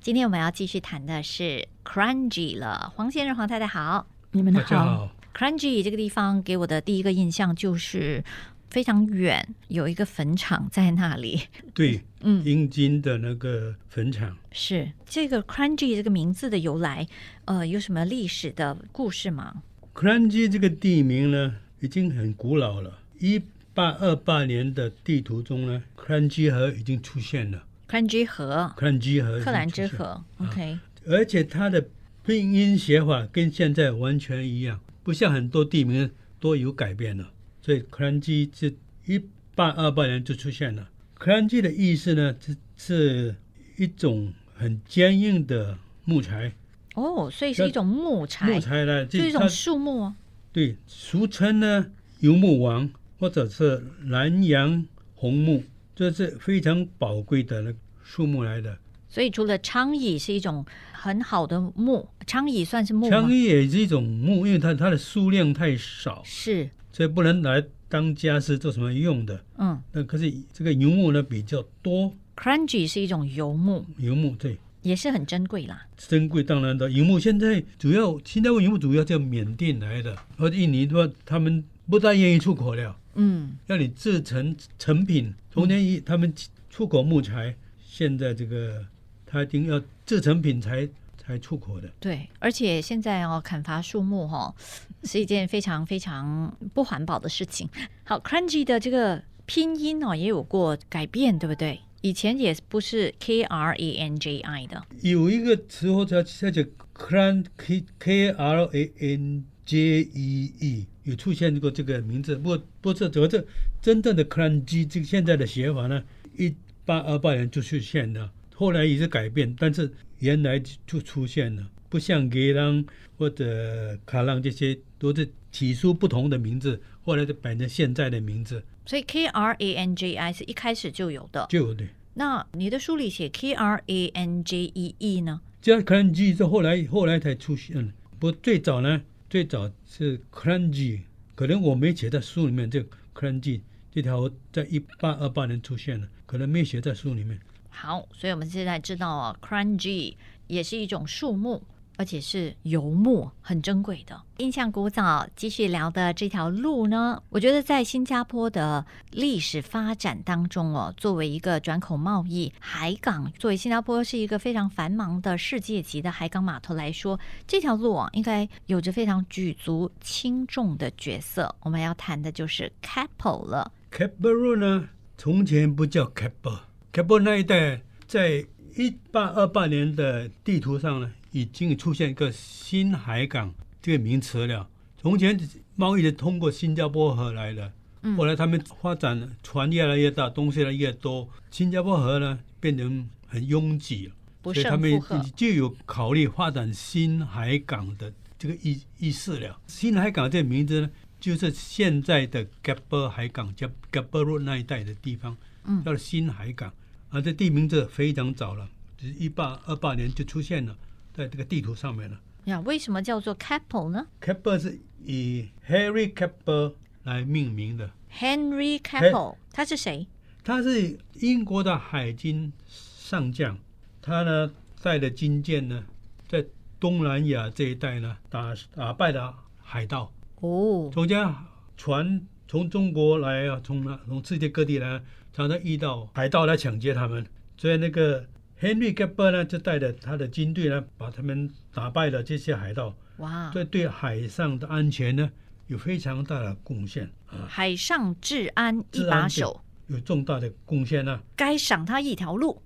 [0.00, 4.06] 今天我们要继续谈的是 Crunchy 了，黄先生、黄太太好。
[4.30, 8.22] 你们好，Crunchy 这个地方给我的第一个印象就是
[8.70, 11.42] 非常远，有一个坟场在那里。
[11.74, 17.06] 对，嗯英金的那个坟场，是这个 Crunchy 这个名字的由来，
[17.46, 19.62] 呃，有什么历史的故事吗
[19.94, 23.00] ？？Crunchy 这个地名呢，已经很古老了。
[23.18, 23.42] 一
[23.74, 27.64] 八二八年的地图中呢，，Crunchy 河已经出现了。
[27.88, 30.24] 克兰基河已经出现，克兰之河。
[30.36, 31.88] OK，而且它的
[32.24, 37.32] 拼音写法跟现在完全一样，不像很多地名都有改变了。
[37.62, 38.74] 所以克兰基是
[39.06, 39.20] 一
[39.54, 40.90] 八二八年就出现了。
[41.14, 43.34] 克兰基的意思呢，是是
[43.78, 46.52] 一种很坚硬的木材，
[46.94, 50.14] 哦，所以是一种木材，木材呢，就一种它树木哦。
[50.52, 51.86] 对，俗称呢
[52.20, 55.64] 游牧王或者是南洋红木，
[55.98, 58.78] 这是非常宝贵的那树木来的。
[59.08, 63.32] 所以除了昌邑是一种很好的木，昌邑算是木吗枪？
[63.32, 69.44] 叶也是一种木，因为它它的数量太少，是，所以不能拿来当家是做什么用的。
[69.56, 75.84] 嗯那可是这个游木呢比较多，，Crunchy 是一种游木，游木对也是很珍贵啦。
[75.96, 82.94] 珍贵，当然的游木现在主要新加坡游木主要叫缅甸来的，或者印尼的话，他们不大愿意出口了。
[83.18, 85.34] 嗯，要你制成成品。
[85.50, 86.32] 从前一他们
[86.70, 88.86] 出口木材，现在这个
[89.26, 91.90] 他一定要制成品才才出口的。
[92.00, 94.54] 对，而且现在哦，砍伐树木哈、哦、
[95.04, 97.68] 是一件非常非常不环保的事情。
[98.04, 101.80] 好，Crunchy 的这个拼音哦也有过改变，对不对？
[102.00, 106.64] 以前也不是 K R A N J I 的，有一个时候叫叫做
[106.94, 113.42] Kran K K R A N J E E 有出现过这个名字，不过不是这这
[113.80, 114.22] 真正的
[114.66, 116.04] G 这个现在的写法呢，
[116.36, 116.54] 一
[116.84, 122.84] 八二八年就出现了，后来也是改变，但是原来就出现了，不像给浪
[123.16, 131.46] 或者卡浪这些都是起初不同的名字，后来就改成现在的名字，所以 K R A N J I 是一开始就有的。
[131.48, 131.86] 就有的。
[132.12, 135.40] 那你的书里写 K R A N J E E 呢？
[135.62, 141.02] 这样 Crunchy 是后来后来才出现的，不过最早呢，最早是 Crunchy，
[141.34, 142.82] 可能我没写在书里面，这
[143.14, 143.60] Crunchy
[143.92, 147.38] 这条在一八二八年出现了，可能没写在书里面。
[147.68, 150.14] 好，所以我们现在知道啊，Crunchy
[150.46, 151.62] 也是一种树木，
[151.98, 154.18] 而且是油墨，很珍贵的。
[154.36, 171.52] 印象古早，继续聊的这条路呢，我觉得在新加坡的历史发展当中哦，作为一个转口贸易海港，作为新加坡是一个非常繁忙的世界级的海港码头来说，这条路啊，应该有着非常举足轻重的角色。
[171.62, 173.72] 我们要谈的就是 Capel 了。
[173.90, 184.68] Keppel 呢，从前不叫 Capel，Capel 那一带在一八二八年的地图上呢，已经出现一个新海港这个名词了。
[185.00, 185.38] 从前
[185.76, 187.72] 贸易是通过新加坡河来的，
[188.02, 195.00] 嗯后来他们发展船越来越大，东西越来越多，新加坡河呢变成很拥挤了，所以他们
[195.36, 199.56] 就有考虑发展新海港的这个意意思了。
[199.68, 206.72] 新海港这个名字呢，就是现在的 Gabber 海港，叫 Gabber Road 那一带的地方，嗯叫做新海港。
[207.10, 208.68] 啊，这地名字非常早了，
[208.98, 210.76] 就是一八二八年就出现了，
[211.18, 212.20] 在这个地图上面了。
[212.44, 220.06] 呀，为什么叫做 Keppel 呢 Keppel 是以 Harry Keppel 来命名的，？Henry Keppel，他是谁？
[220.44, 223.58] 他是英国的海军上将，
[224.00, 225.84] 他呢带的军舰呢，
[226.28, 226.46] 在
[226.78, 230.12] 东南亚这一带呢打打败了海盗。
[230.36, 231.44] 哦，从家
[231.76, 237.26] 船从中国来啊，从哪从世界各地来，常常遇到海盗来抢劫他们，
[237.56, 238.24] 所以那个
[238.60, 245.30] Henry Keppel 呢，就带着他的军队呢，把他们打败了这些海盗，哇，这对海上的安全呢
[245.68, 252.60] 有非常大的贡献啊，海上治安一把手，有重大的贡献呢、该赏他一条路。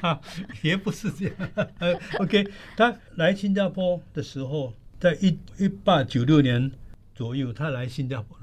[0.00, 0.20] 啊。
[0.62, 1.34] 也不是这样。
[1.78, 2.46] 呃， OK，
[2.76, 6.72] 他来新加坡的时候，在一一八九六年
[7.14, 8.36] 左右，他来新加坡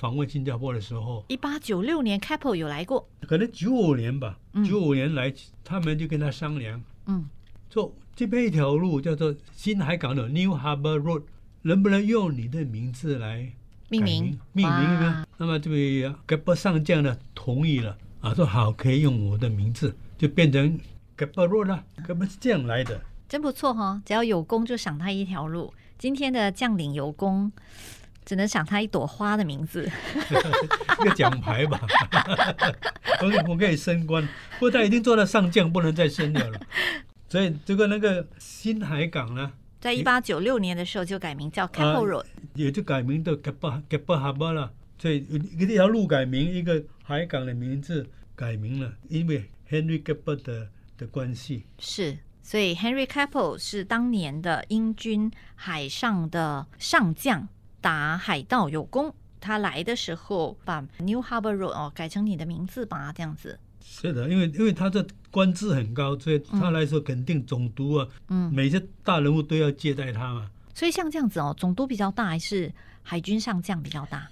[0.00, 5.30] 访问新加坡的时候，一八九六年 Keppel 有来过，可能九五年吧嗯，九五年来，
[5.62, 7.28] 他们就跟他商量，嗯，
[7.68, 11.24] 说这边一条路叫做新海港的 New Harbor Road，
[11.60, 13.52] 能不能用你的名字来
[13.90, 15.26] 命名命名呢？
[15.36, 20.78] 那么这位 g a b 上将呢同意了啊，说好可以用我的名字，就变成
[21.14, 21.84] g a b Road 了。
[22.06, 22.98] g a b 是这样来的。
[23.28, 25.74] 真不错哈、只要有功就赏他一条路。
[25.98, 27.52] 今天的将领有功，
[28.30, 29.90] 只能想他一朵花的名字。
[31.00, 31.80] 一个奖牌吧，
[33.20, 36.60] 我我可以升官，不过他已经做到上将，不能再升了了。
[37.28, 39.50] 所以这个那个新海港呢，
[39.80, 42.24] 在一八九六年的时候就改名叫 Keppel Road，、
[42.54, 44.72] 也就改名到 g a b g a b Harbor 了。
[44.96, 45.26] 所以
[45.58, 51.64] 一条路改名，一个海港的名字改名了，因为 Henry b 的的关系。
[51.80, 52.18] 是。
[52.42, 57.46] 所以 Henry Keppel 是当年的英军海上的上将，
[57.80, 59.14] 打海盗有功。
[59.40, 63.58] 他来的时候把 New Harbor Road 哦改成你的名字吧，这样子。
[63.82, 70.50] 是的，因为因为他的官职很高，所以他来说肯定总督啊，嗯，每些大人物都要接待他嘛。
[70.74, 72.70] 所以像这样子哦，总督比较大还是
[73.02, 74.28] 海军上将比较大？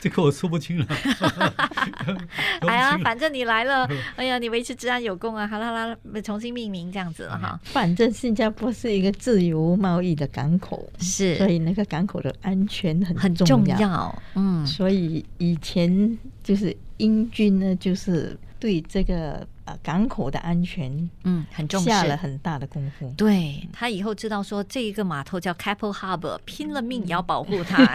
[0.00, 0.86] 这个我说不清了。
[2.66, 7.60] 哎呀，反正你来了， 哎呀，你维持治安有功啊，好啦好啦，重新命名这样子了哈。
[7.64, 11.36] 反正新加坡是一个自由贸易的港口，是。
[11.36, 23.12] 所以那个港口的安全很重要，嗯，所以以前就是英军呢，就是对这个呃港口的安全嗯，很重视下了很大的功夫。
[23.16, 27.94] 对他以后知道说这一个码头叫 Capel Harbor，拼了命也要保护它，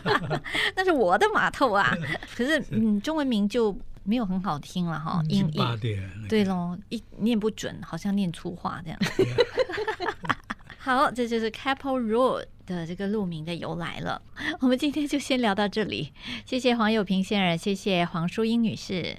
[0.76, 1.96] 那是我的码头啊。
[2.36, 5.58] 可是嗯，中文名就没有很好听了哈，音译。
[6.28, 8.98] 对喽，一念不准，好像念粗话这样。
[10.78, 14.22] 好，这就是 Capel Road 的这个路名的由来了。
[14.60, 16.12] 我们今天就先聊到这里，
[16.46, 19.18] 谢谢黄友平先生，谢谢黄淑英女士。